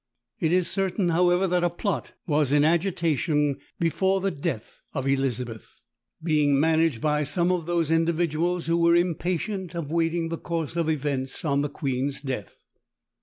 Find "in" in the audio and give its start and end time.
2.51-2.65